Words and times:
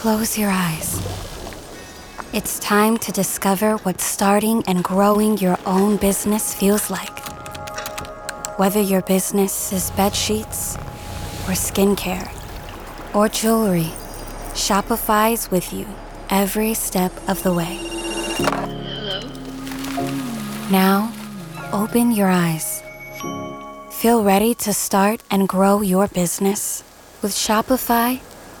Close 0.00 0.38
your 0.38 0.48
eyes. 0.50 0.98
It's 2.32 2.58
time 2.58 2.96
to 3.04 3.12
discover 3.12 3.76
what 3.84 4.00
starting 4.00 4.64
and 4.66 4.82
growing 4.82 5.36
your 5.36 5.58
own 5.66 5.98
business 5.98 6.54
feels 6.54 6.88
like. 6.88 7.18
Whether 8.58 8.80
your 8.80 9.02
business 9.02 9.74
is 9.74 9.90
bed 9.90 10.14
sheets 10.14 10.76
or 11.46 11.52
skincare 11.52 12.32
or 13.14 13.28
jewelry, 13.28 13.92
Shopify's 14.54 15.50
with 15.50 15.70
you 15.70 15.86
every 16.30 16.72
step 16.72 17.12
of 17.28 17.42
the 17.42 17.52
way. 17.52 17.76
Hello? 18.88 19.20
Now, 20.70 21.12
open 21.74 22.10
your 22.12 22.28
eyes. 22.28 22.82
Feel 23.90 24.24
ready 24.24 24.54
to 24.54 24.72
start 24.72 25.22
and 25.30 25.46
grow 25.46 25.82
your 25.82 26.08
business? 26.08 26.82
With 27.20 27.32
Shopify, 27.32 28.20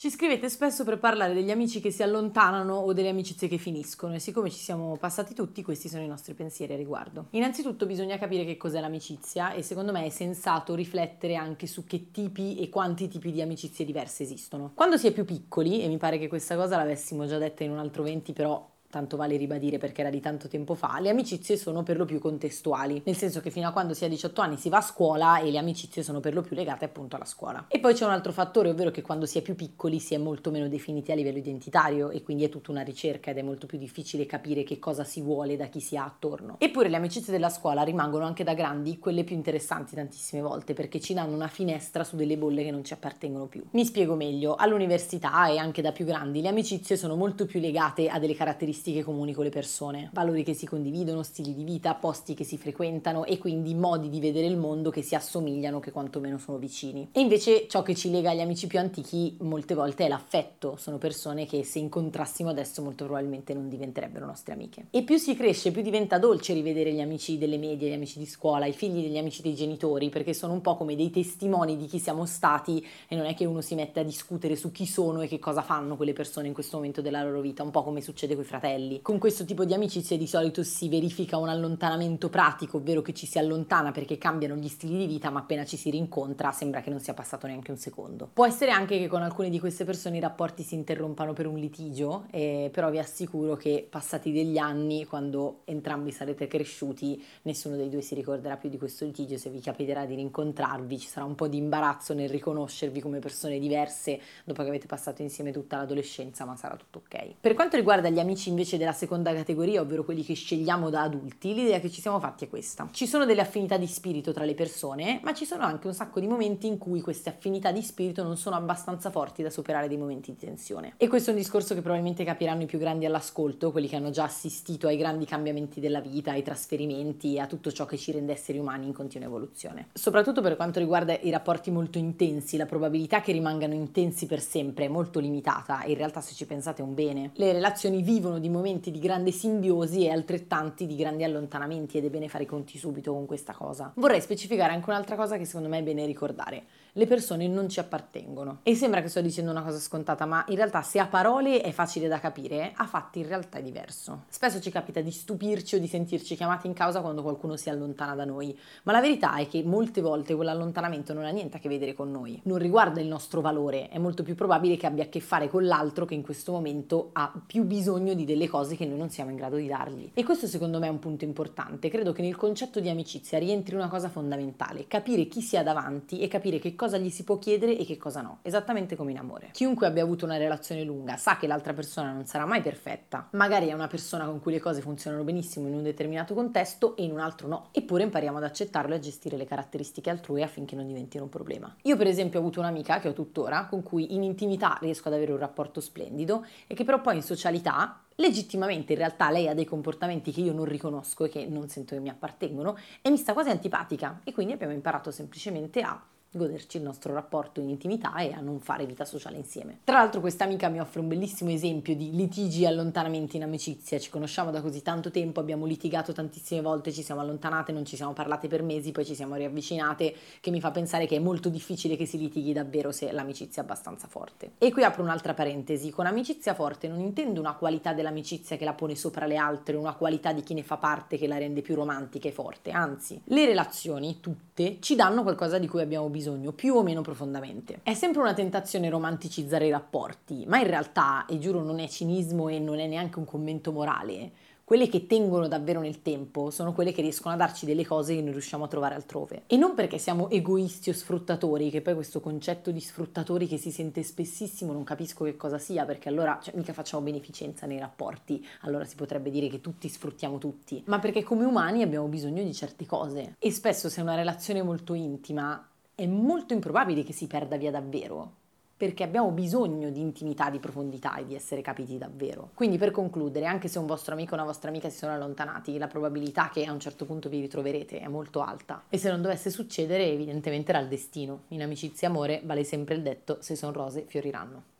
Ci 0.00 0.08
scrivete 0.08 0.48
spesso 0.48 0.82
per 0.82 0.98
parlare 0.98 1.34
degli 1.34 1.50
amici 1.50 1.78
che 1.78 1.90
si 1.90 2.02
allontanano 2.02 2.74
o 2.74 2.94
delle 2.94 3.10
amicizie 3.10 3.48
che 3.48 3.58
finiscono 3.58 4.14
e 4.14 4.18
siccome 4.18 4.48
ci 4.48 4.56
siamo 4.56 4.96
passati 4.96 5.34
tutti, 5.34 5.62
questi 5.62 5.90
sono 5.90 6.02
i 6.02 6.06
nostri 6.06 6.32
pensieri 6.32 6.72
a 6.72 6.76
riguardo. 6.76 7.26
Innanzitutto 7.32 7.84
bisogna 7.84 8.16
capire 8.16 8.46
che 8.46 8.56
cos'è 8.56 8.80
l'amicizia 8.80 9.52
e 9.52 9.60
secondo 9.60 9.92
me 9.92 10.06
è 10.06 10.08
sensato 10.08 10.74
riflettere 10.74 11.34
anche 11.34 11.66
su 11.66 11.84
che 11.84 12.10
tipi 12.12 12.58
e 12.60 12.70
quanti 12.70 13.08
tipi 13.08 13.30
di 13.30 13.42
amicizie 13.42 13.84
diverse 13.84 14.22
esistono. 14.22 14.72
Quando 14.72 14.96
si 14.96 15.06
è 15.06 15.12
più 15.12 15.26
piccoli, 15.26 15.82
e 15.82 15.88
mi 15.88 15.98
pare 15.98 16.16
che 16.16 16.28
questa 16.28 16.56
cosa 16.56 16.78
l'avessimo 16.78 17.26
già 17.26 17.36
detta 17.36 17.62
in 17.64 17.72
un 17.72 17.78
altro 17.78 18.02
20 18.02 18.32
però 18.32 18.66
tanto 18.90 19.16
vale 19.16 19.36
ribadire 19.36 19.78
perché 19.78 20.00
era 20.00 20.10
di 20.10 20.20
tanto 20.20 20.48
tempo 20.48 20.74
fa, 20.74 20.98
le 21.00 21.08
amicizie 21.08 21.56
sono 21.56 21.82
per 21.84 21.96
lo 21.96 22.04
più 22.04 22.18
contestuali, 22.18 23.00
nel 23.04 23.16
senso 23.16 23.40
che 23.40 23.50
fino 23.50 23.68
a 23.68 23.72
quando 23.72 23.94
si 23.94 24.04
ha 24.04 24.08
18 24.08 24.40
anni 24.40 24.56
si 24.56 24.68
va 24.68 24.78
a 24.78 24.82
scuola 24.82 25.38
e 25.38 25.50
le 25.50 25.58
amicizie 25.58 26.02
sono 26.02 26.18
per 26.18 26.34
lo 26.34 26.42
più 26.42 26.56
legate 26.56 26.84
appunto 26.84 27.14
alla 27.14 27.24
scuola. 27.24 27.66
E 27.68 27.78
poi 27.78 27.94
c'è 27.94 28.04
un 28.04 28.10
altro 28.10 28.32
fattore, 28.32 28.70
ovvero 28.70 28.90
che 28.90 29.00
quando 29.00 29.26
si 29.26 29.38
è 29.38 29.42
più 29.42 29.54
piccoli 29.54 30.00
si 30.00 30.14
è 30.14 30.18
molto 30.18 30.50
meno 30.50 30.68
definiti 30.68 31.12
a 31.12 31.14
livello 31.14 31.38
identitario 31.38 32.10
e 32.10 32.22
quindi 32.22 32.44
è 32.44 32.48
tutta 32.48 32.72
una 32.72 32.82
ricerca 32.82 33.30
ed 33.30 33.38
è 33.38 33.42
molto 33.42 33.66
più 33.66 33.78
difficile 33.78 34.26
capire 34.26 34.64
che 34.64 34.80
cosa 34.80 35.04
si 35.04 35.20
vuole 35.20 35.56
da 35.56 35.66
chi 35.66 35.80
si 35.80 35.96
ha 35.96 36.04
attorno. 36.04 36.56
Eppure 36.58 36.88
le 36.88 36.96
amicizie 36.96 37.32
della 37.32 37.48
scuola 37.48 37.82
rimangono 37.82 38.24
anche 38.24 38.42
da 38.42 38.54
grandi 38.54 38.98
quelle 38.98 39.22
più 39.22 39.36
interessanti 39.36 39.94
tantissime 39.94 40.42
volte 40.42 40.74
perché 40.74 41.00
ci 41.00 41.14
danno 41.14 41.34
una 41.34 41.48
finestra 41.48 42.02
su 42.02 42.16
delle 42.16 42.36
bolle 42.36 42.64
che 42.64 42.72
non 42.72 42.84
ci 42.84 42.92
appartengono 42.92 43.46
più. 43.46 43.62
Mi 43.70 43.84
spiego 43.84 44.16
meglio, 44.16 44.56
all'università 44.56 45.46
e 45.48 45.58
anche 45.58 45.80
da 45.80 45.92
più 45.92 46.04
grandi 46.04 46.40
le 46.40 46.48
amicizie 46.48 46.96
sono 46.96 47.14
molto 47.14 47.46
più 47.46 47.60
legate 47.60 48.08
a 48.08 48.18
delle 48.18 48.34
caratteristiche 48.34 48.78
caratteristiche 48.80 49.04
comuni 49.04 49.34
con 49.34 49.44
le 49.44 49.50
persone, 49.50 50.10
valori 50.12 50.42
che 50.42 50.54
si 50.54 50.66
condividono, 50.66 51.22
stili 51.22 51.54
di 51.54 51.64
vita, 51.64 51.94
posti 51.94 52.34
che 52.34 52.44
si 52.44 52.56
frequentano 52.56 53.24
e 53.24 53.38
quindi 53.38 53.74
modi 53.74 54.08
di 54.08 54.20
vedere 54.20 54.46
il 54.46 54.56
mondo 54.56 54.90
che 54.90 55.02
si 55.02 55.14
assomigliano, 55.14 55.80
che 55.80 55.92
quantomeno 55.92 56.38
sono 56.38 56.58
vicini. 56.58 57.08
E 57.12 57.20
invece 57.20 57.66
ciò 57.68 57.82
che 57.82 57.94
ci 57.94 58.10
lega 58.10 58.30
agli 58.30 58.40
amici 58.40 58.66
più 58.66 58.78
antichi 58.78 59.36
molte 59.40 59.74
volte 59.74 60.06
è 60.06 60.08
l'affetto, 60.08 60.76
sono 60.76 60.98
persone 60.98 61.46
che 61.46 61.62
se 61.64 61.78
incontrassimo 61.78 62.48
adesso 62.48 62.82
molto 62.82 63.04
probabilmente 63.04 63.52
non 63.52 63.68
diventerebbero 63.68 64.24
nostre 64.24 64.54
amiche. 64.54 64.86
E 64.90 65.02
più 65.02 65.18
si 65.18 65.34
cresce, 65.36 65.70
più 65.70 65.82
diventa 65.82 66.18
dolce 66.18 66.54
rivedere 66.54 66.92
gli 66.92 67.00
amici 67.00 67.38
delle 67.38 67.58
medie, 67.58 67.90
gli 67.90 67.94
amici 67.94 68.18
di 68.18 68.26
scuola, 68.26 68.66
i 68.66 68.72
figli 68.72 69.02
degli 69.02 69.18
amici 69.18 69.42
dei 69.42 69.54
genitori, 69.54 70.08
perché 70.08 70.32
sono 70.32 70.54
un 70.54 70.60
po' 70.60 70.76
come 70.76 70.96
dei 70.96 71.10
testimoni 71.10 71.76
di 71.76 71.86
chi 71.86 71.98
siamo 71.98 72.24
stati 72.24 72.84
e 73.08 73.14
non 73.14 73.26
è 73.26 73.34
che 73.34 73.44
uno 73.44 73.60
si 73.60 73.74
mette 73.74 74.00
a 74.00 74.04
discutere 74.04 74.56
su 74.56 74.72
chi 74.72 74.86
sono 74.86 75.20
e 75.20 75.28
che 75.28 75.38
cosa 75.38 75.62
fanno 75.62 75.96
quelle 75.96 76.12
persone 76.12 76.46
in 76.46 76.54
questo 76.54 76.76
momento 76.76 77.02
della 77.02 77.22
loro 77.22 77.40
vita, 77.40 77.62
un 77.62 77.70
po' 77.70 77.82
come 77.82 78.00
succede 78.00 78.34
con 78.34 78.44
i 78.44 78.46
fratelli 78.46 78.69
fratelli. 78.70 79.02
Con 79.02 79.18
questo 79.18 79.44
tipo 79.44 79.64
di 79.64 79.74
amicizie 79.74 80.16
di 80.16 80.26
solito 80.26 80.62
si 80.62 80.88
verifica 80.88 81.36
un 81.36 81.48
allontanamento 81.48 82.28
pratico, 82.28 82.76
ovvero 82.76 83.02
che 83.02 83.12
ci 83.12 83.26
si 83.26 83.38
allontana 83.38 83.90
perché 83.90 84.18
cambiano 84.18 84.54
gli 84.54 84.68
stili 84.68 84.96
di 84.96 85.06
vita, 85.06 85.30
ma 85.30 85.40
appena 85.40 85.64
ci 85.64 85.76
si 85.76 85.90
rincontra 85.90 86.52
sembra 86.52 86.80
che 86.80 86.90
non 86.90 87.00
sia 87.00 87.14
passato 87.14 87.46
neanche 87.46 87.70
un 87.70 87.76
secondo. 87.76 88.28
Può 88.32 88.46
essere 88.46 88.70
anche 88.70 88.98
che 88.98 89.08
con 89.08 89.22
alcune 89.22 89.50
di 89.50 89.58
queste 89.58 89.84
persone 89.84 90.18
i 90.18 90.20
rapporti 90.20 90.62
si 90.62 90.74
interrompano 90.74 91.32
per 91.32 91.46
un 91.46 91.58
litigio, 91.58 92.26
eh, 92.30 92.70
però 92.72 92.90
vi 92.90 92.98
assicuro 92.98 93.56
che 93.56 93.86
passati 93.88 94.32
degli 94.32 94.58
anni, 94.58 95.04
quando 95.06 95.60
entrambi 95.64 96.12
sarete 96.12 96.46
cresciuti, 96.46 97.22
nessuno 97.42 97.76
dei 97.76 97.88
due 97.88 98.02
si 98.02 98.14
ricorderà 98.14 98.56
più 98.56 98.68
di 98.68 98.78
questo 98.78 99.04
litigio, 99.04 99.36
se 99.36 99.50
vi 99.50 99.60
capiterà 99.60 100.04
di 100.04 100.14
rincontrarvi 100.14 100.98
ci 100.98 101.08
sarà 101.08 101.24
un 101.24 101.34
po' 101.34 101.48
di 101.48 101.56
imbarazzo 101.56 102.14
nel 102.14 102.28
riconoscervi 102.28 103.00
come 103.00 103.18
persone 103.18 103.58
diverse 103.58 104.20
dopo 104.44 104.62
che 104.62 104.68
avete 104.68 104.86
passato 104.86 105.22
insieme 105.22 105.52
tutta 105.52 105.76
l'adolescenza, 105.76 106.44
ma 106.44 106.56
sarà 106.56 106.76
tutto 106.76 107.02
ok. 107.04 107.34
Per 107.40 107.54
quanto 107.54 107.76
riguarda 107.76 108.08
gli 108.08 108.18
amici 108.18 108.48
invece 108.48 108.59
della 108.76 108.92
seconda 108.92 109.32
categoria, 109.34 109.80
ovvero 109.80 110.04
quelli 110.04 110.24
che 110.24 110.34
scegliamo 110.34 110.90
da 110.90 111.02
adulti, 111.02 111.54
l'idea 111.54 111.80
che 111.80 111.90
ci 111.90 112.00
siamo 112.00 112.20
fatti 112.20 112.44
è 112.44 112.48
questa. 112.48 112.88
Ci 112.90 113.06
sono 113.06 113.24
delle 113.24 113.40
affinità 113.40 113.76
di 113.76 113.86
spirito 113.86 114.32
tra 114.32 114.44
le 114.44 114.54
persone, 114.54 115.20
ma 115.22 115.32
ci 115.32 115.44
sono 115.44 115.64
anche 115.64 115.86
un 115.86 115.94
sacco 115.94 116.20
di 116.20 116.26
momenti 116.26 116.66
in 116.66 116.78
cui 116.78 117.00
queste 117.00 117.30
affinità 117.30 117.72
di 117.72 117.82
spirito 117.82 118.22
non 118.22 118.36
sono 118.36 118.56
abbastanza 118.56 119.10
forti 119.10 119.42
da 119.42 119.50
superare 119.50 119.88
dei 119.88 119.96
momenti 119.96 120.32
di 120.32 120.36
tensione. 120.36 120.94
E 120.96 121.08
questo 121.08 121.30
è 121.30 121.32
un 121.32 121.38
discorso 121.38 121.74
che 121.74 121.80
probabilmente 121.80 122.24
capiranno 122.24 122.62
i 122.62 122.66
più 122.66 122.78
grandi 122.78 123.06
all'ascolto, 123.06 123.70
quelli 123.70 123.88
che 123.88 123.96
hanno 123.96 124.10
già 124.10 124.24
assistito 124.24 124.86
ai 124.86 124.96
grandi 124.98 125.24
cambiamenti 125.24 125.80
della 125.80 126.00
vita, 126.00 126.32
ai 126.32 126.42
trasferimenti 126.42 127.34
e 127.34 127.40
a 127.40 127.46
tutto 127.46 127.72
ciò 127.72 127.86
che 127.86 127.96
ci 127.96 128.12
rende 128.12 128.32
esseri 128.32 128.58
umani 128.58 128.86
in 128.86 128.92
continua 128.92 129.26
evoluzione. 129.26 129.88
Soprattutto 129.94 130.42
per 130.42 130.56
quanto 130.56 130.78
riguarda 130.78 131.18
i 131.18 131.30
rapporti 131.30 131.70
molto 131.70 131.98
intensi, 131.98 132.56
la 132.56 132.66
probabilità 132.66 133.20
che 133.20 133.32
rimangano 133.32 133.74
intensi 133.74 134.26
per 134.26 134.40
sempre 134.40 134.84
è 134.84 134.88
molto 134.88 135.18
limitata 135.20 135.82
e 135.82 135.92
in 135.92 135.96
realtà 135.96 136.20
se 136.20 136.34
ci 136.34 136.44
pensate 136.44 136.82
è 136.82 136.84
un 136.84 136.94
bene. 136.94 137.30
Le 137.34 137.52
relazioni 137.52 138.02
vivono 138.02 138.38
di 138.38 138.48
momenti 138.50 138.90
di 138.90 138.98
grande 138.98 139.30
simbiosi 139.30 140.04
e 140.04 140.10
altrettanti 140.10 140.86
di 140.86 140.96
grandi 140.96 141.24
allontanamenti 141.24 141.98
ed 141.98 142.04
è 142.04 142.10
bene 142.10 142.28
fare 142.28 142.44
i 142.44 142.46
conti 142.46 142.78
subito 142.78 143.12
con 143.12 143.26
questa 143.26 143.52
cosa. 143.52 143.92
Vorrei 143.94 144.20
specificare 144.20 144.72
anche 144.72 144.90
un'altra 144.90 145.16
cosa 145.16 145.36
che 145.36 145.44
secondo 145.44 145.68
me 145.68 145.78
è 145.78 145.82
bene 145.82 146.06
ricordare 146.06 146.64
le 146.94 147.06
persone 147.06 147.46
non 147.46 147.68
ci 147.68 147.80
appartengono. 147.80 148.60
E 148.62 148.74
sembra 148.74 149.02
che 149.02 149.08
sto 149.08 149.20
dicendo 149.20 149.50
una 149.50 149.62
cosa 149.62 149.78
scontata, 149.78 150.26
ma 150.26 150.44
in 150.48 150.56
realtà 150.56 150.82
se 150.82 150.98
a 150.98 151.06
parole 151.06 151.60
è 151.60 151.70
facile 151.70 152.08
da 152.08 152.18
capire, 152.18 152.72
a 152.74 152.86
fatti 152.86 153.20
in 153.20 153.28
realtà 153.28 153.58
è 153.58 153.62
diverso. 153.62 154.24
Spesso 154.28 154.60
ci 154.60 154.70
capita 154.70 155.00
di 155.00 155.10
stupirci 155.10 155.76
o 155.76 155.78
di 155.78 155.86
sentirci 155.86 156.34
chiamati 156.34 156.66
in 156.66 156.72
causa 156.72 157.00
quando 157.00 157.22
qualcuno 157.22 157.56
si 157.56 157.70
allontana 157.70 158.14
da 158.14 158.24
noi, 158.24 158.56
ma 158.84 158.92
la 158.92 159.00
verità 159.00 159.36
è 159.36 159.46
che 159.46 159.62
molte 159.62 160.00
volte 160.00 160.34
quell'allontanamento 160.34 161.12
non 161.12 161.24
ha 161.24 161.30
niente 161.30 161.58
a 161.58 161.60
che 161.60 161.68
vedere 161.68 161.94
con 161.94 162.10
noi, 162.10 162.40
non 162.44 162.58
riguarda 162.58 163.00
il 163.00 163.06
nostro 163.06 163.40
valore, 163.40 163.88
è 163.88 163.98
molto 163.98 164.22
più 164.22 164.34
probabile 164.34 164.76
che 164.76 164.86
abbia 164.86 165.04
a 165.04 165.08
che 165.08 165.20
fare 165.20 165.48
con 165.48 165.66
l'altro 165.66 166.04
che 166.04 166.14
in 166.14 166.22
questo 166.22 166.52
momento 166.52 167.10
ha 167.12 167.32
più 167.46 167.64
bisogno 167.64 168.14
di 168.14 168.24
delle 168.24 168.39
cose 168.48 168.76
che 168.76 168.86
noi 168.86 168.98
non 168.98 169.10
siamo 169.10 169.30
in 169.30 169.36
grado 169.36 169.56
di 169.56 169.66
dargli. 169.66 170.10
E 170.14 170.24
questo 170.24 170.46
secondo 170.46 170.78
me 170.78 170.86
è 170.86 170.90
un 170.90 170.98
punto 170.98 171.24
importante, 171.24 171.88
credo 171.88 172.12
che 172.12 172.22
nel 172.22 172.36
concetto 172.36 172.80
di 172.80 172.88
amicizia 172.88 173.38
rientri 173.38 173.74
una 173.74 173.88
cosa 173.88 174.08
fondamentale, 174.08 174.86
capire 174.86 175.26
chi 175.26 175.40
si 175.40 175.56
ha 175.56 175.62
davanti 175.62 176.20
e 176.20 176.28
capire 176.28 176.58
che 176.58 176.74
cosa 176.74 176.98
gli 176.98 177.10
si 177.10 177.24
può 177.24 177.38
chiedere 177.38 177.76
e 177.76 177.84
che 177.84 177.96
cosa 177.96 178.20
no, 178.20 178.38
esattamente 178.42 178.96
come 178.96 179.10
in 179.10 179.18
amore. 179.18 179.50
Chiunque 179.52 179.86
abbia 179.86 180.02
avuto 180.02 180.24
una 180.24 180.36
relazione 180.36 180.84
lunga 180.84 181.16
sa 181.16 181.36
che 181.36 181.46
l'altra 181.46 181.72
persona 181.72 182.12
non 182.12 182.26
sarà 182.26 182.46
mai 182.46 182.60
perfetta, 182.60 183.28
magari 183.32 183.68
è 183.68 183.72
una 183.72 183.86
persona 183.86 184.24
con 184.24 184.40
cui 184.40 184.52
le 184.52 184.60
cose 184.60 184.80
funzionano 184.80 185.24
benissimo 185.24 185.68
in 185.68 185.74
un 185.74 185.82
determinato 185.82 186.34
contesto 186.34 186.96
e 186.96 187.04
in 187.04 187.12
un 187.12 187.20
altro 187.20 187.48
no, 187.48 187.68
eppure 187.72 188.04
impariamo 188.04 188.38
ad 188.38 188.44
accettarlo 188.44 188.94
e 188.94 188.96
a 188.96 189.00
gestire 189.00 189.36
le 189.36 189.44
caratteristiche 189.44 190.10
altrui 190.10 190.42
affinché 190.42 190.76
non 190.76 190.86
diventino 190.86 191.24
un 191.24 191.30
problema. 191.30 191.74
Io 191.82 191.96
per 191.96 192.06
esempio 192.06 192.38
ho 192.38 192.42
avuto 192.42 192.60
un'amica 192.60 193.00
che 193.00 193.08
ho 193.08 193.12
tuttora 193.12 193.66
con 193.66 193.82
cui 193.82 194.14
in 194.14 194.22
intimità 194.22 194.78
riesco 194.80 195.08
ad 195.08 195.14
avere 195.14 195.32
un 195.32 195.38
rapporto 195.38 195.80
splendido 195.80 196.44
e 196.66 196.74
che 196.74 196.84
però 196.84 197.00
poi 197.00 197.16
in 197.16 197.22
socialità 197.22 198.00
legittimamente 198.20 198.92
in 198.92 198.98
realtà 198.98 199.30
lei 199.30 199.48
ha 199.48 199.54
dei 199.54 199.64
comportamenti 199.64 200.30
che 200.30 200.42
io 200.42 200.52
non 200.52 200.66
riconosco 200.66 201.24
e 201.24 201.28
che 201.28 201.46
non 201.46 201.68
sento 201.68 201.94
che 201.94 202.00
mi 202.00 202.10
appartengono 202.10 202.76
e 203.02 203.10
mi 203.10 203.16
sta 203.16 203.32
quasi 203.32 203.50
antipatica. 203.50 204.20
E 204.22 204.32
quindi 204.32 204.52
abbiamo 204.52 204.72
imparato 204.72 205.10
semplicemente 205.10 205.80
a 205.80 206.00
goderci 206.32 206.76
il 206.76 206.84
nostro 206.84 207.12
rapporto 207.12 207.60
in 207.60 207.68
intimità 207.68 208.14
e 208.16 208.32
a 208.32 208.40
non 208.40 208.60
fare 208.60 208.86
vita 208.86 209.04
sociale 209.04 209.36
insieme. 209.36 209.80
Tra 209.82 209.98
l'altro 209.98 210.20
questa 210.20 210.44
amica 210.44 210.68
mi 210.68 210.78
offre 210.78 211.00
un 211.00 211.08
bellissimo 211.08 211.50
esempio 211.50 211.96
di 211.96 212.14
litigi 212.14 212.62
e 212.62 212.68
allontanamenti 212.68 213.36
in 213.36 213.42
amicizia, 213.42 213.98
ci 213.98 214.10
conosciamo 214.10 214.52
da 214.52 214.60
così 214.60 214.80
tanto 214.80 215.10
tempo, 215.10 215.40
abbiamo 215.40 215.66
litigato 215.66 216.12
tantissime 216.12 216.60
volte, 216.60 216.92
ci 216.92 217.02
siamo 217.02 217.20
allontanate, 217.20 217.72
non 217.72 217.84
ci 217.84 217.96
siamo 217.96 218.12
parlate 218.12 218.46
per 218.46 218.62
mesi, 218.62 218.92
poi 218.92 219.04
ci 219.04 219.16
siamo 219.16 219.34
riavvicinate, 219.34 220.14
che 220.40 220.50
mi 220.50 220.60
fa 220.60 220.70
pensare 220.70 221.06
che 221.06 221.16
è 221.16 221.18
molto 221.18 221.48
difficile 221.48 221.96
che 221.96 222.06
si 222.06 222.16
litighi 222.16 222.52
davvero 222.52 222.92
se 222.92 223.10
l'amicizia 223.10 223.62
è 223.62 223.64
abbastanza 223.64 224.06
forte. 224.06 224.52
E 224.58 224.70
qui 224.70 224.84
apro 224.84 225.02
un'altra 225.02 225.34
parentesi, 225.34 225.90
con 225.90 226.06
amicizia 226.06 226.54
forte 226.54 226.86
non 226.86 227.00
intendo 227.00 227.40
una 227.40 227.54
qualità 227.54 227.92
dell'amicizia 227.92 228.56
che 228.56 228.64
la 228.64 228.74
pone 228.74 228.94
sopra 228.94 229.26
le 229.26 229.36
altre, 229.36 229.76
una 229.76 229.94
qualità 229.94 230.32
di 230.32 230.42
chi 230.42 230.54
ne 230.54 230.62
fa 230.62 230.76
parte 230.76 231.16
che 231.16 231.26
la 231.26 231.38
rende 231.38 231.60
più 231.60 231.74
romantica 231.74 232.28
e 232.28 232.32
forte, 232.32 232.70
anzi, 232.70 233.20
le 233.24 233.46
relazioni 233.46 234.20
tutte 234.20 234.76
ci 234.78 234.94
danno 234.94 235.24
qualcosa 235.24 235.58
di 235.58 235.66
cui 235.66 235.80
abbiamo 235.80 236.08
bisogno 236.08 236.18
bisogno, 236.20 236.52
più 236.52 236.74
o 236.74 236.82
meno 236.82 237.00
profondamente. 237.00 237.80
È 237.82 237.94
sempre 237.94 238.20
una 238.20 238.34
tentazione 238.34 238.90
romanticizzare 238.90 239.66
i 239.66 239.70
rapporti, 239.70 240.44
ma 240.46 240.58
in 240.58 240.66
realtà, 240.66 241.24
e 241.24 241.38
giuro 241.38 241.62
non 241.62 241.78
è 241.78 241.88
cinismo 241.88 242.48
e 242.48 242.58
non 242.58 242.78
è 242.78 242.86
neanche 242.86 243.18
un 243.18 243.24
commento 243.24 243.72
morale, 243.72 244.32
quelle 244.70 244.88
che 244.88 245.08
tengono 245.08 245.48
davvero 245.48 245.80
nel 245.80 246.00
tempo 246.00 246.50
sono 246.50 246.72
quelle 246.72 246.92
che 246.92 247.02
riescono 247.02 247.34
a 247.34 247.36
darci 247.36 247.66
delle 247.66 247.84
cose 247.84 248.14
che 248.14 248.22
non 248.22 248.30
riusciamo 248.30 248.62
a 248.62 248.68
trovare 248.68 248.94
altrove. 248.94 249.42
E 249.48 249.56
non 249.56 249.74
perché 249.74 249.98
siamo 249.98 250.30
egoisti 250.30 250.90
o 250.90 250.92
sfruttatori, 250.92 251.70
che 251.70 251.80
poi 251.80 251.94
questo 251.94 252.20
concetto 252.20 252.70
di 252.70 252.78
sfruttatori 252.78 253.48
che 253.48 253.56
si 253.56 253.72
sente 253.72 254.04
spessissimo 254.04 254.72
non 254.72 254.84
capisco 254.84 255.24
che 255.24 255.36
cosa 255.36 255.58
sia, 255.58 255.84
perché 255.84 256.08
allora 256.08 256.38
cioè, 256.40 256.54
mica 256.54 256.72
facciamo 256.72 257.02
beneficenza 257.02 257.66
nei 257.66 257.80
rapporti, 257.80 258.46
allora 258.60 258.84
si 258.84 258.94
potrebbe 258.94 259.30
dire 259.30 259.48
che 259.48 259.60
tutti 259.60 259.88
sfruttiamo 259.88 260.38
tutti, 260.38 260.80
ma 260.86 261.00
perché 261.00 261.24
come 261.24 261.44
umani 261.44 261.82
abbiamo 261.82 262.06
bisogno 262.06 262.44
di 262.44 262.54
certe 262.54 262.86
cose. 262.86 263.34
E 263.40 263.50
spesso 263.50 263.88
se 263.88 263.98
è 263.98 264.04
una 264.04 264.14
relazione 264.14 264.62
molto 264.62 264.94
intima 264.94 265.66
è 266.00 266.06
molto 266.06 266.54
improbabile 266.54 267.02
che 267.02 267.12
si 267.12 267.26
perda 267.26 267.56
via 267.56 267.70
davvero 267.70 268.38
perché 268.80 269.02
abbiamo 269.02 269.30
bisogno 269.30 269.90
di 269.90 270.00
intimità, 270.00 270.48
di 270.48 270.58
profondità 270.58 271.14
e 271.16 271.26
di 271.26 271.34
essere 271.34 271.60
capiti 271.60 271.98
davvero. 271.98 272.48
Quindi 272.54 272.78
per 272.78 272.92
concludere, 272.92 273.44
anche 273.44 273.68
se 273.68 273.78
un 273.78 273.84
vostro 273.84 274.14
amico 274.14 274.32
o 274.32 274.36
una 274.36 274.46
vostra 274.46 274.70
amica 274.70 274.88
si 274.88 274.96
sono 274.96 275.12
allontanati, 275.12 275.76
la 275.76 275.86
probabilità 275.86 276.48
che 276.48 276.64
a 276.64 276.72
un 276.72 276.80
certo 276.80 277.04
punto 277.04 277.28
vi 277.28 277.40
ritroverete 277.40 278.00
è 278.00 278.08
molto 278.08 278.40
alta. 278.40 278.84
E 278.88 278.96
se 278.96 279.10
non 279.10 279.20
dovesse 279.20 279.50
succedere, 279.50 280.06
evidentemente 280.06 280.70
era 280.70 280.80
il 280.80 280.88
destino. 280.88 281.42
In 281.48 281.60
amicizia 281.60 282.08
e 282.08 282.10
amore 282.10 282.40
vale 282.42 282.64
sempre 282.64 282.94
il 282.94 283.02
detto, 283.02 283.36
se 283.42 283.54
sono 283.54 283.72
rose 283.72 284.04
fioriranno. 284.06 284.79